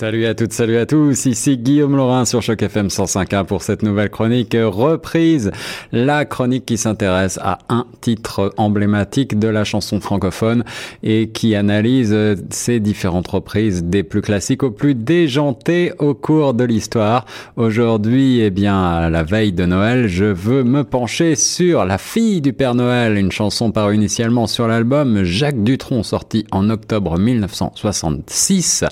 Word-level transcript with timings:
Salut 0.00 0.24
à 0.24 0.34
toutes, 0.34 0.54
salut 0.54 0.78
à 0.78 0.86
tous, 0.86 1.26
ici 1.26 1.58
Guillaume 1.58 1.94
Laurin 1.94 2.24
sur 2.24 2.40
Choc 2.40 2.62
FM 2.62 2.86
105.1 2.86 3.44
pour 3.44 3.60
cette 3.60 3.82
nouvelle 3.82 4.08
chronique 4.08 4.56
reprise. 4.58 5.50
La 5.92 6.24
chronique 6.24 6.64
qui 6.64 6.78
s'intéresse 6.78 7.38
à 7.42 7.58
un 7.68 7.84
titre 8.00 8.54
emblématique 8.56 9.38
de 9.38 9.46
la 9.46 9.62
chanson 9.62 10.00
francophone 10.00 10.64
et 11.02 11.28
qui 11.28 11.54
analyse 11.54 12.16
ces 12.48 12.80
différentes 12.80 13.28
reprises 13.28 13.84
des 13.84 14.02
plus 14.02 14.22
classiques 14.22 14.62
aux 14.62 14.70
plus 14.70 14.94
déjantées 14.94 15.92
au 15.98 16.14
cours 16.14 16.54
de 16.54 16.64
l'histoire. 16.64 17.26
Aujourd'hui, 17.56 18.40
eh 18.40 18.48
bien, 18.48 18.82
à 18.82 19.10
la 19.10 19.22
veille 19.22 19.52
de 19.52 19.66
Noël, 19.66 20.08
je 20.08 20.24
veux 20.24 20.64
me 20.64 20.82
pencher 20.82 21.36
sur 21.36 21.84
La 21.84 21.98
fille 21.98 22.40
du 22.40 22.54
Père 22.54 22.74
Noël, 22.74 23.18
une 23.18 23.32
chanson 23.32 23.70
parue 23.70 23.96
initialement 23.96 24.46
sur 24.46 24.66
l'album 24.66 25.24
Jacques 25.24 25.62
Dutronc 25.62 26.04
sorti 26.04 26.46
en 26.52 26.70
octobre 26.70 27.18
1966 27.18 28.84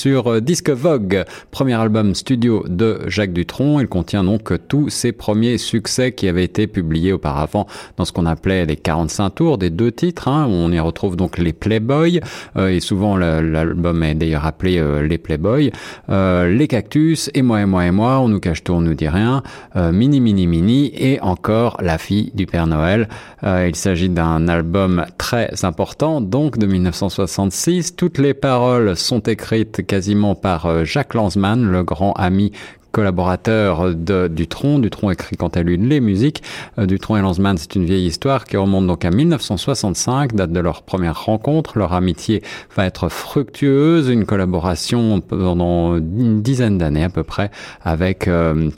sur 0.00 0.32
euh, 0.32 0.40
Disque 0.40 0.70
Vogue, 0.70 1.26
premier 1.50 1.74
album 1.74 2.14
studio 2.14 2.64
de 2.66 3.00
Jacques 3.08 3.34
Dutronc. 3.34 3.80
Il 3.80 3.86
contient 3.86 4.24
donc 4.24 4.50
tous 4.66 4.88
ses 4.88 5.12
premiers 5.12 5.58
succès 5.58 6.12
qui 6.12 6.26
avaient 6.26 6.44
été 6.44 6.66
publiés 6.66 7.12
auparavant 7.12 7.66
dans 7.98 8.06
ce 8.06 8.12
qu'on 8.12 8.24
appelait 8.24 8.64
les 8.64 8.76
45 8.76 9.28
tours 9.28 9.58
des 9.58 9.68
deux 9.68 9.92
titres. 9.92 10.28
Hein. 10.28 10.46
On 10.48 10.72
y 10.72 10.80
retrouve 10.80 11.16
donc 11.16 11.36
les 11.36 11.52
Playboy, 11.52 12.22
euh, 12.56 12.68
et 12.68 12.80
souvent 12.80 13.18
l'album 13.18 14.02
est 14.02 14.14
d'ailleurs 14.14 14.46
appelé 14.46 14.78
euh, 14.78 15.06
les 15.06 15.18
Playboy, 15.18 15.70
les 16.08 16.66
Cactus, 16.66 17.30
et 17.34 17.42
moi 17.42 17.60
et 17.60 17.66
moi 17.66 17.84
et 17.84 17.90
moi, 17.90 18.20
on 18.20 18.28
nous 18.28 18.40
cache 18.40 18.64
tout, 18.64 18.72
on 18.72 18.80
nous 18.80 18.94
dit 18.94 19.08
rien, 19.08 19.42
Mini 19.76 20.20
Mini 20.20 20.46
Mini, 20.46 20.92
et 20.94 21.20
encore 21.20 21.76
La 21.82 21.98
fille 21.98 22.32
du 22.34 22.46
Père 22.46 22.66
Noël. 22.66 23.08
il 23.42 23.76
s'agit 23.76 24.08
d'un 24.08 24.48
album 24.48 25.04
très 25.18 25.64
important, 25.64 26.22
donc 26.22 26.56
de 26.56 26.66
1966. 26.66 27.96
Toutes 27.96 28.18
les 28.18 28.32
paroles 28.32 28.96
sont 28.96 29.20
écrites 29.20 29.82
quasiment 29.90 30.36
par 30.36 30.66
euh, 30.66 30.84
Jacques 30.84 31.14
Lanzmann, 31.14 31.68
le 31.68 31.82
grand 31.82 32.12
ami 32.12 32.52
collaborateur 32.92 33.92
de 33.92 34.28
Dutron. 34.28 34.78
Dutron 34.78 35.10
écrit 35.10 35.36
quant 35.36 35.48
à 35.48 35.62
lui 35.62 35.76
les 35.76 35.98
musiques. 35.98 36.44
Euh, 36.78 36.86
Dutron 36.86 37.16
et 37.16 37.20
Lanzmann, 37.20 37.58
c'est 37.58 37.74
une 37.74 37.84
vieille 37.84 38.06
histoire 38.06 38.44
qui 38.44 38.56
remonte 38.56 38.86
donc 38.86 39.04
à 39.04 39.10
1965, 39.10 40.36
date 40.36 40.52
de 40.52 40.60
leur 40.60 40.82
première 40.82 41.24
rencontre. 41.24 41.76
Leur 41.76 41.92
amitié 41.92 42.40
va 42.76 42.86
être 42.86 43.08
fructueuse, 43.08 44.08
une 44.08 44.26
collaboration 44.26 45.20
pendant 45.20 45.96
une 45.96 46.40
dizaine 46.40 46.78
d'années 46.78 47.04
à 47.04 47.10
peu 47.10 47.24
près 47.24 47.50
avec... 47.82 48.28
Euh, 48.28 48.70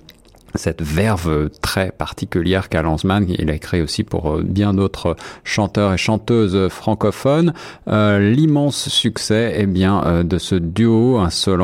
cette 0.55 0.83
verve 0.83 1.51
très 1.61 1.91
particulière 1.91 2.69
qu'a 2.69 2.83
Lanzmann. 2.83 3.27
Il 3.29 3.51
a 3.51 3.59
créé 3.59 3.81
aussi 3.81 4.05
pour 4.05 4.33
euh, 4.33 4.43
bien 4.43 4.75
d'autres 4.75 5.17
chanteurs 5.45 5.93
et 5.93 5.99
chanteuses 5.99 6.69
francophones. 6.69 7.55
Euh, 7.89 8.19
L'immense 8.19 8.89
succès 8.89 9.55
eh 9.57 9.67
bien, 9.67 10.03
euh, 10.05 10.23
de 10.23 10.39
ce 10.39 10.55
duo 10.55 11.19
insolent 11.19 11.63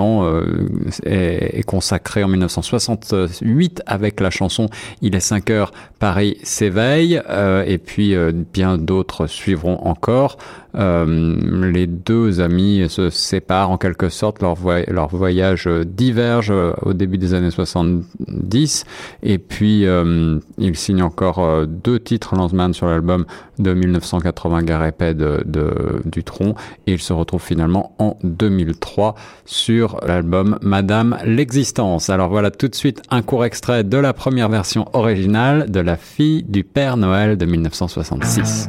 est, 1.04 1.62
consacré 1.66 2.24
en 2.24 2.28
1968 2.28 3.82
avec 3.86 4.20
la 4.20 4.30
chanson 4.30 4.68
Il 5.02 5.14
est 5.14 5.20
5 5.20 5.50
heures, 5.50 5.72
Paris 5.98 6.38
s'éveille. 6.42 7.20
et 7.66 7.78
puis 7.78 8.14
bien 8.52 8.78
d'autres 8.78 9.26
suivront 9.26 9.78
encore. 9.84 10.38
les 10.74 11.86
deux 11.86 12.40
amis 12.40 12.86
se 12.88 13.10
séparent 13.10 13.70
en 13.70 13.78
quelque 13.78 14.08
sorte. 14.08 14.40
Leur 14.40 15.08
voyage 15.08 15.68
diverge 15.86 16.52
au 16.82 16.92
début 16.92 17.18
des 17.18 17.34
années 17.34 17.50
70 17.50 18.77
et 19.22 19.38
puis, 19.38 19.86
euh, 19.86 20.38
il 20.58 20.76
signe 20.76 21.02
encore 21.02 21.38
euh, 21.40 21.66
deux 21.66 21.98
titres 21.98 22.34
Lanzmann 22.34 22.72
sur 22.72 22.86
l'album 22.86 23.24
de 23.58 23.74
1980 23.74 24.62
Garépé 24.62 25.14
de, 25.14 25.42
de 25.44 26.02
Dutron. 26.04 26.54
Et 26.86 26.92
il 26.92 27.00
se 27.00 27.12
retrouve 27.12 27.42
finalement 27.42 27.94
en 27.98 28.16
2003 28.22 29.14
sur 29.44 30.00
l'album 30.06 30.58
Madame 30.62 31.18
l'existence. 31.24 32.10
Alors 32.10 32.28
voilà 32.28 32.50
tout 32.50 32.68
de 32.68 32.74
suite 32.74 33.02
un 33.10 33.22
court 33.22 33.44
extrait 33.44 33.84
de 33.84 33.96
la 33.96 34.12
première 34.12 34.48
version 34.48 34.86
originale 34.92 35.70
de 35.70 35.80
La 35.80 35.96
fille 35.96 36.42
du 36.42 36.64
Père 36.64 36.96
Noël 36.96 37.36
de 37.36 37.46
1966. 37.46 38.68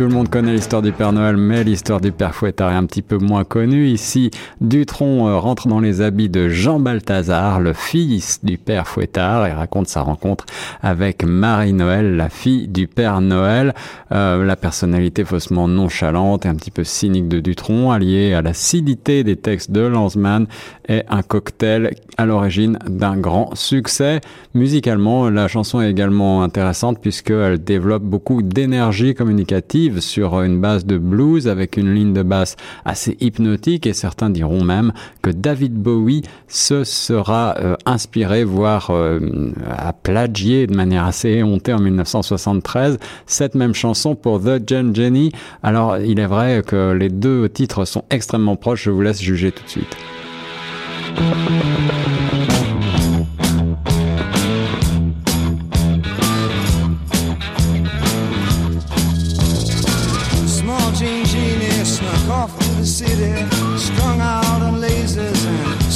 le 0.00 0.08
monde 0.08 0.28
connaît 0.28 0.54
l'histoire 0.54 0.82
du 0.82 0.90
Père 0.90 1.12
Noël, 1.12 1.36
mais 1.36 1.64
l'histoire 1.64 2.00
du 2.00 2.12
Père 2.12 2.34
Fouettard 2.34 2.72
est 2.72 2.76
un 2.76 2.86
petit 2.86 3.02
peu 3.02 3.18
moins 3.18 3.44
connue. 3.44 3.88
Ici, 3.88 4.30
Dutron 4.60 5.28
euh, 5.28 5.38
rentre 5.38 5.68
dans 5.68 5.80
les 5.80 6.00
habits 6.00 6.28
de 6.28 6.48
Jean 6.48 6.80
Balthazar, 6.80 7.60
le 7.60 7.72
fils 7.72 8.40
du 8.42 8.58
Père 8.58 8.88
Fouettard, 8.88 9.46
et 9.46 9.52
raconte 9.52 9.88
sa 9.88 10.00
rencontre 10.00 10.46
avec 10.82 11.24
Marie-Noël, 11.24 12.16
la 12.16 12.30
fille 12.30 12.68
du 12.68 12.86
Père 12.86 13.20
Noël. 13.20 13.74
Euh, 14.12 14.44
la 14.44 14.56
personnalité 14.56 15.24
faussement 15.24 15.68
nonchalante 15.68 16.46
et 16.46 16.48
un 16.48 16.54
petit 16.54 16.70
peu 16.70 16.84
cynique 16.84 17.28
de 17.28 17.40
Dutron, 17.40 17.90
alliée 17.90 18.32
à 18.32 18.42
l'acidité 18.42 19.24
des 19.24 19.36
textes 19.36 19.70
de 19.70 19.82
Lanzmann, 19.82 20.46
est 20.88 21.04
un 21.08 21.22
cocktail 21.22 21.94
à 22.16 22.26
l'origine 22.26 22.78
d'un 22.88 23.16
grand 23.16 23.54
succès. 23.54 24.20
Musicalement, 24.54 25.28
la 25.30 25.48
chanson 25.48 25.80
est 25.80 25.90
également 25.90 26.42
intéressante 26.42 26.98
puisqu'elle 27.00 27.62
développe 27.62 28.02
beaucoup 28.02 28.42
d'énergie 28.42 29.14
communicative 29.14 29.91
sur 30.00 30.40
une 30.42 30.60
base 30.60 30.86
de 30.86 30.98
blues 30.98 31.48
avec 31.48 31.76
une 31.76 31.92
ligne 31.92 32.12
de 32.12 32.22
basse 32.22 32.56
assez 32.84 33.16
hypnotique 33.20 33.86
et 33.86 33.92
certains 33.92 34.30
diront 34.30 34.64
même 34.64 34.92
que 35.22 35.30
David 35.30 35.74
Bowie 35.74 36.22
se 36.48 36.84
sera 36.84 37.54
euh, 37.58 37.76
inspiré, 37.86 38.44
voire 38.44 38.90
euh, 38.90 39.52
a 39.68 39.92
plagié 39.92 40.66
de 40.66 40.74
manière 40.74 41.04
assez 41.04 41.28
éhontée 41.28 41.72
en 41.72 41.80
1973 41.80 42.98
cette 43.26 43.54
même 43.54 43.74
chanson 43.74 44.14
pour 44.14 44.40
The 44.40 44.68
Gen 44.68 44.94
Jenny. 44.94 45.32
Alors 45.62 45.98
il 45.98 46.20
est 46.20 46.26
vrai 46.26 46.62
que 46.66 46.92
les 46.92 47.08
deux 47.08 47.48
titres 47.48 47.84
sont 47.84 48.04
extrêmement 48.10 48.56
proches, 48.56 48.84
je 48.84 48.90
vous 48.90 49.02
laisse 49.02 49.20
juger 49.20 49.52
tout 49.52 49.64
de 49.64 49.68
suite. 49.68 49.96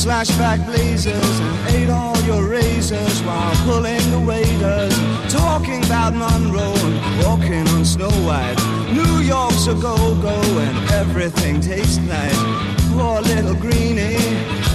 Flashback 0.07 0.65
blazers 0.67 1.41
and 1.41 1.75
ate 1.75 1.91
all 1.91 2.17
your 2.23 2.49
razors 2.49 3.21
while 3.23 3.55
pulling 3.65 4.11
the 4.13 4.21
waiters, 4.21 4.95
talking 5.33 5.85
about 5.85 6.15
Monroe 6.15 6.75
and 6.75 7.25
walking 7.25 7.67
on 7.69 7.85
Snow 7.85 8.11
White. 8.25 8.57
New 8.93 9.19
York's 9.19 9.67
a 9.67 9.75
go-go 9.75 10.41
and 10.59 10.91
everything 10.93 11.61
tastes 11.61 11.99
nice. 11.99 12.39
Poor 12.93 13.21
little 13.21 13.57
greenie. 13.57 14.66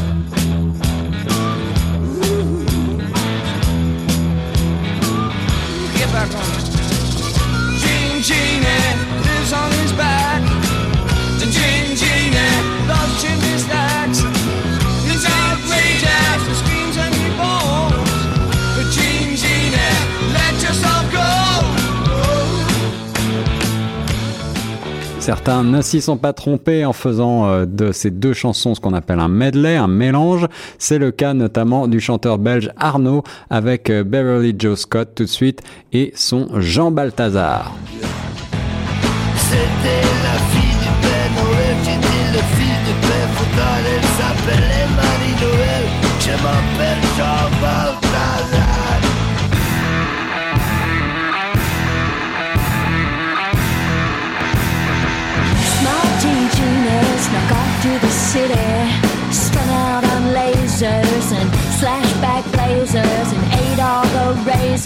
Certains 25.31 25.63
ne 25.63 25.81
s'y 25.81 26.01
sont 26.01 26.17
pas 26.17 26.33
trompés 26.33 26.83
en 26.83 26.91
faisant 26.91 27.47
euh, 27.47 27.65
de 27.65 27.93
ces 27.93 28.11
deux 28.11 28.33
chansons 28.33 28.75
ce 28.75 28.81
qu'on 28.81 28.93
appelle 28.93 29.19
un 29.19 29.29
medley, 29.29 29.77
un 29.77 29.87
mélange. 29.87 30.45
C'est 30.77 30.97
le 30.97 31.11
cas 31.11 31.33
notamment 31.33 31.87
du 31.87 32.01
chanteur 32.01 32.37
belge 32.37 32.69
Arnaud 32.75 33.23
avec 33.49 33.89
euh, 33.89 34.03
Beverly 34.03 34.53
Joe 34.59 34.77
Scott 34.77 35.11
tout 35.15 35.23
de 35.23 35.29
suite 35.29 35.61
et 35.93 36.11
son 36.15 36.49
Jean 36.59 36.91
Balthazar. 36.91 37.73
Je 46.19 46.31
m'appelle 46.43 47.01
Jean 47.17 47.61
Balthazar. 47.61 48.30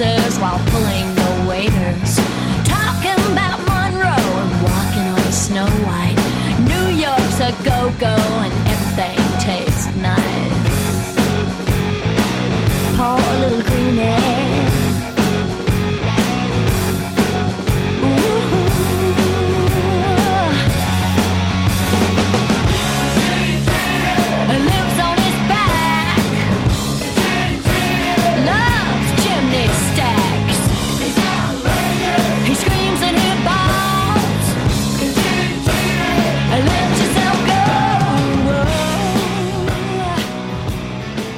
Razors 0.05 0.39
while 0.39 0.59
pulling 0.71 1.07
the 1.15 1.31
waiters. 1.49 2.11
Talking 2.63 3.19
about 3.31 3.57
Monroe 3.69 4.31
and 4.41 4.53
walking 4.67 5.07
on 5.17 5.31
Snow 5.31 5.67
White. 5.87 6.17
New 6.71 6.87
York's 7.05 7.39
a 7.39 7.51
go-go 7.63 8.15
and 8.45 8.74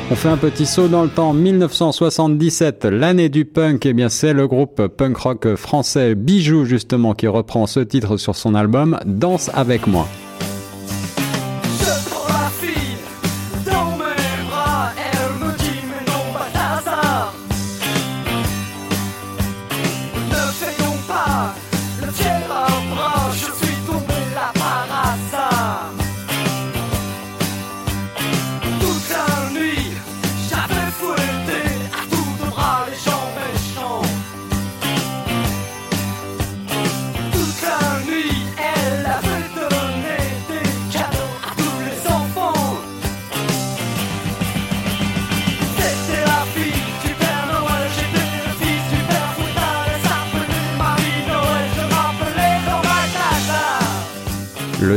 On 0.10 0.16
fait 0.16 0.30
un 0.30 0.38
petit 0.38 0.66
saut 0.66 0.88
dans 0.88 1.04
le 1.04 1.10
temps. 1.10 1.34
1977, 1.34 2.86
l'année 2.86 3.28
du 3.28 3.44
punk. 3.44 3.86
Eh 3.86 3.92
bien, 3.92 4.08
c'est 4.08 4.32
le 4.32 4.48
groupe 4.48 4.88
punk 4.88 5.18
rock 5.18 5.56
français 5.56 6.16
Bijou, 6.16 6.64
justement, 6.64 7.14
qui 7.14 7.28
reprend 7.28 7.68
ce 7.68 7.82
titre 7.82 8.16
sur 8.16 8.38
son 8.38 8.56
album 8.56 8.98
Danse 9.06 9.52
avec 9.54 9.86
moi. 9.86 10.08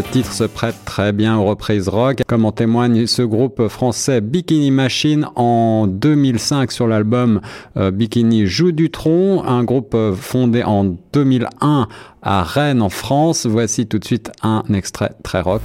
Le 0.00 0.12
titre 0.12 0.32
se 0.32 0.44
prête 0.44 0.76
très 0.86 1.12
bien 1.12 1.36
aux 1.36 1.44
reprises 1.44 1.86
rock, 1.86 2.22
comme 2.26 2.46
en 2.46 2.52
témoigne 2.52 3.06
ce 3.06 3.20
groupe 3.20 3.68
français 3.68 4.22
Bikini 4.22 4.70
Machine 4.70 5.26
en 5.36 5.86
2005 5.86 6.72
sur 6.72 6.86
l'album 6.86 7.42
euh, 7.76 7.90
Bikini 7.90 8.46
joue 8.46 8.72
du 8.72 8.90
tronc, 8.90 9.44
un 9.46 9.62
groupe 9.62 9.92
euh, 9.94 10.14
fondé 10.14 10.62
en 10.62 10.96
2001 11.12 11.86
à 12.22 12.42
Rennes 12.42 12.80
en 12.80 12.88
France. 12.88 13.44
Voici 13.44 13.86
tout 13.86 13.98
de 13.98 14.06
suite 14.06 14.32
un 14.42 14.64
extrait 14.72 15.12
très 15.22 15.42
rock. 15.42 15.60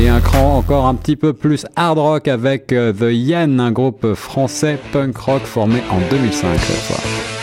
Et 0.00 0.08
un 0.08 0.20
cran 0.20 0.56
encore 0.56 0.86
un 0.86 0.94
petit 0.94 1.14
peu 1.14 1.34
plus 1.34 1.66
hard 1.76 1.98
rock 1.98 2.26
avec 2.26 2.72
euh, 2.72 2.90
The 2.90 3.12
Yen, 3.12 3.60
un 3.60 3.70
groupe 3.70 4.14
français 4.14 4.78
punk 4.92 5.14
rock 5.18 5.42
formé 5.42 5.82
en 5.90 5.98
2005 6.10 6.58
cette 6.58 6.76
fois. 6.76 7.39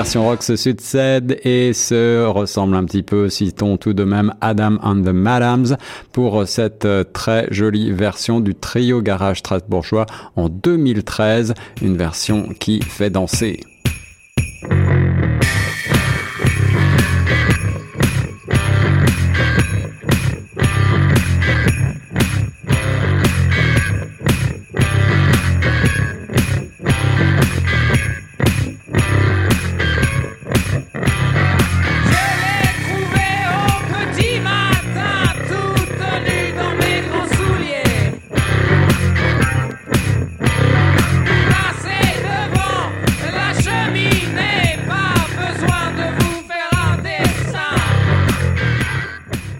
Versions 0.00 0.26
rock 0.26 0.42
se 0.42 0.56
succèdent 0.56 1.38
et 1.44 1.74
se 1.74 2.24
ressemblent 2.24 2.74
un 2.74 2.86
petit 2.86 3.02
peu. 3.02 3.28
Citons 3.28 3.76
tout 3.76 3.92
de 3.92 4.02
même 4.02 4.32
Adam 4.40 4.78
and 4.82 5.02
the 5.02 5.12
Madams 5.12 5.76
pour 6.12 6.48
cette 6.48 6.86
euh, 6.86 7.04
très 7.04 7.46
jolie 7.50 7.92
version 7.92 8.40
du 8.40 8.54
trio 8.54 9.02
garage 9.02 9.40
strasbourgeois 9.40 10.06
en 10.36 10.48
2013. 10.48 11.52
Une 11.82 11.98
version 11.98 12.48
qui 12.58 12.80
fait 12.80 13.10
danser. 13.10 13.60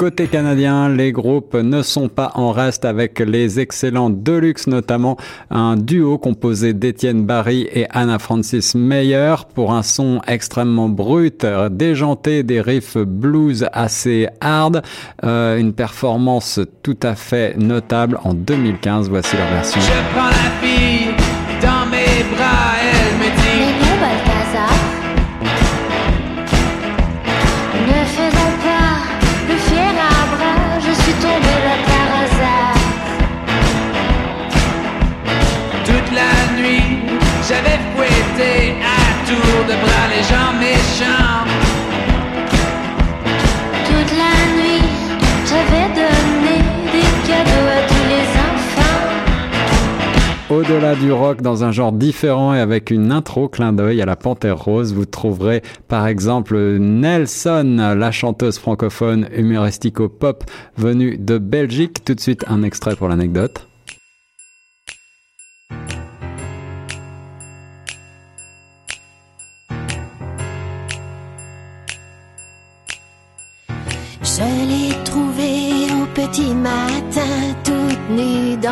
Côté 0.01 0.29
canadien, 0.29 0.89
les 0.89 1.13
groupes 1.13 1.53
ne 1.53 1.83
sont 1.83 2.09
pas 2.09 2.33
en 2.35 2.53
reste 2.53 2.87
avec 2.87 3.19
les 3.19 3.61
excellents 3.61 4.09
Deluxe, 4.09 4.67
notamment 4.67 5.19
un 5.51 5.77
duo 5.77 6.17
composé 6.17 6.73
d'Étienne 6.73 7.27
Barry 7.27 7.69
et 7.71 7.87
Anna 7.91 8.19
Francis 8.19 8.75
Meyer 8.75 9.35
pour 9.55 9.75
un 9.75 9.83
son 9.83 10.23
extrêmement 10.27 10.89
brut, 10.89 11.45
déjanté, 11.71 12.43
des 12.45 12.63
riffs 12.63 12.97
blues 12.97 13.67
assez 13.75 14.27
hard, 14.41 14.81
euh, 15.23 15.59
une 15.59 15.75
performance 15.75 16.61
tout 16.83 16.99
à 17.03 17.15
fait 17.15 17.59
notable 17.59 18.19
en 18.25 18.33
2015. 18.33 19.11
Voici 19.11 19.37
leur 19.37 19.49
version. 19.49 19.83
Toute 38.41 38.49
la 38.49 38.57
nuit, 38.71 38.81
j'avais 38.81 38.81
fouetté 38.81 38.91
à 38.91 39.27
tout 39.29 40.59
méchant. 40.59 41.45
Toute 43.87 44.13
la 44.17 44.35
nuit, 44.57 44.85
j'avais 45.47 45.89
donné 45.95 46.57
des 46.91 47.09
cadeaux 47.29 47.69
à 47.69 47.81
tous 47.87 48.07
les 48.09 48.27
enfants. 48.49 49.05
Au-delà 50.51 50.95
du 50.97 51.13
rock, 51.13 51.43
dans 51.43 51.65
un 51.65 51.71
genre 51.71 51.93
différent 51.93 52.55
et 52.55 52.61
avec 52.61 52.91
une 52.91 53.13
intro 53.13 53.49
clin 53.49 53.73
d'œil 53.73 54.01
à 54.03 54.07
la 54.07 54.17
Panthère 54.17 54.59
Rose, 54.59 54.93
vous 54.95 55.07
trouverez 55.07 55.63
par 55.87 56.07
exemple 56.07 56.57
Nelson, 56.79 57.95
la 57.97 58.11
chanteuse 58.11 58.59
francophone 58.59 59.29
humoristico-pop 59.37 60.45
venue 60.77 61.19
de 61.19 61.39
Belgique. 61.39 62.05
Tout 62.05 62.15
de 62.15 62.21
suite, 62.21 62.45
un 62.49 62.63
extrait 62.63 62.97
pour 62.97 63.09
l'anecdote. 63.09 63.70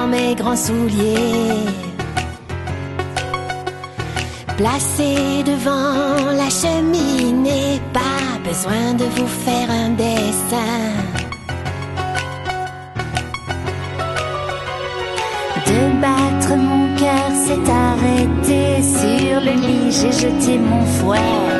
Mes 0.06 0.34
grands 0.34 0.56
souliers. 0.56 1.66
Placée 4.56 5.42
devant 5.44 6.32
la 6.32 6.50
cheminée, 6.50 7.80
pas 7.92 8.38
besoin 8.44 8.94
de 8.94 9.04
vous 9.16 9.26
faire 9.26 9.70
un 9.70 9.90
dessin. 9.90 10.78
De 15.66 16.00
battre 16.00 16.56
mon 16.56 16.96
cœur 16.96 17.30
s'est 17.44 17.70
arrêté 17.70 18.82
sur 18.82 19.40
le 19.40 19.52
lit, 19.66 19.92
j'ai 19.92 20.12
jeté 20.12 20.58
mon 20.58 20.84
fouet. 20.86 21.57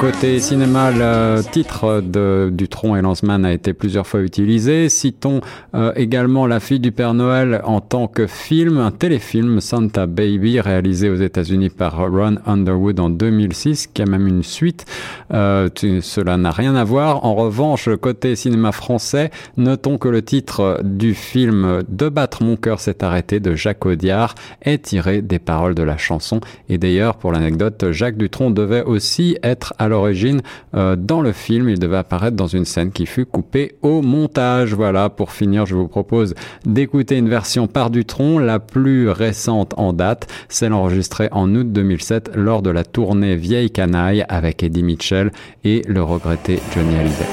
Côté 0.00 0.40
cinéma, 0.40 0.90
le 0.90 1.42
titre 1.50 2.02
de 2.02 2.50
Dutron 2.76 2.94
et 2.94 3.00
Lanzmann 3.00 3.46
a 3.46 3.54
été 3.54 3.72
plusieurs 3.72 4.06
fois 4.06 4.20
utilisé. 4.20 4.90
Citons 4.90 5.40
euh, 5.74 5.92
également 5.96 6.46
La 6.46 6.60
fille 6.60 6.78
du 6.78 6.92
Père 6.92 7.14
Noël 7.14 7.62
en 7.64 7.80
tant 7.80 8.06
que 8.06 8.26
film, 8.26 8.76
un 8.76 8.90
téléfilm 8.90 9.62
Santa 9.62 10.04
Baby 10.06 10.60
réalisé 10.60 11.08
aux 11.08 11.16
États-Unis 11.16 11.70
par 11.70 11.96
Ron 11.96 12.36
Underwood 12.44 13.00
en 13.00 13.08
2006, 13.08 13.86
qui 13.86 14.02
a 14.02 14.04
même 14.04 14.26
une 14.26 14.42
suite. 14.42 14.84
Euh, 15.32 15.70
cela 16.02 16.36
n'a 16.36 16.50
rien 16.50 16.74
à 16.74 16.84
voir. 16.84 17.24
En 17.24 17.34
revanche, 17.34 17.88
côté 17.96 18.36
cinéma 18.36 18.72
français, 18.72 19.30
notons 19.56 19.96
que 19.96 20.08
le 20.08 20.20
titre 20.20 20.80
du 20.84 21.14
film 21.14 21.82
De 21.88 22.10
battre 22.10 22.42
mon 22.42 22.56
cœur 22.56 22.80
s'est 22.80 23.02
arrêté 23.02 23.40
de 23.40 23.54
Jacques 23.54 23.86
Audiard 23.86 24.34
est 24.60 24.84
tiré 24.84 25.22
des 25.22 25.38
paroles 25.38 25.74
de 25.74 25.82
la 25.82 25.96
chanson. 25.96 26.40
Et 26.68 26.76
d'ailleurs, 26.76 27.16
pour 27.16 27.32
l'anecdote, 27.32 27.90
Jacques 27.92 28.18
Dutronc 28.18 28.50
devait 28.50 28.82
aussi 28.82 29.38
être 29.42 29.72
à 29.78 29.88
l'origine 29.88 30.42
euh, 30.74 30.94
dans 30.94 31.22
le 31.22 31.32
film. 31.32 31.70
Il 31.70 31.78
devait 31.78 31.96
apparaître 31.96 32.36
dans 32.36 32.46
une 32.46 32.65
scène 32.66 32.90
qui 32.90 33.06
fut 33.06 33.24
coupée 33.24 33.76
au 33.82 34.02
montage. 34.02 34.74
Voilà, 34.74 35.08
pour 35.08 35.32
finir, 35.32 35.66
je 35.66 35.74
vous 35.74 35.88
propose 35.88 36.34
d'écouter 36.64 37.16
une 37.16 37.28
version 37.28 37.66
par 37.66 37.90
Dutronc, 37.90 38.38
la 38.38 38.58
plus 38.58 39.08
récente 39.08 39.74
en 39.76 39.92
date, 39.92 40.26
celle 40.48 40.72
enregistrée 40.72 41.28
en 41.32 41.54
août 41.54 41.72
2007 41.72 42.32
lors 42.34 42.62
de 42.62 42.70
la 42.70 42.84
tournée 42.84 43.36
Vieille 43.36 43.70
Canaille 43.70 44.24
avec 44.28 44.62
Eddie 44.62 44.82
Mitchell 44.82 45.30
et 45.64 45.82
le 45.86 46.02
regretté 46.02 46.60
Johnny 46.74 46.96
Hallyday. 46.96 47.26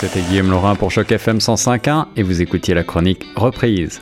C'était 0.00 0.20
Guillaume 0.20 0.50
Laurin 0.50 0.76
pour 0.76 0.92
Choc 0.92 1.10
FM 1.10 1.38
105.1 1.38 2.06
et 2.16 2.22
vous 2.22 2.40
écoutiez 2.40 2.72
la 2.72 2.84
chronique 2.84 3.26
Reprise. 3.34 4.00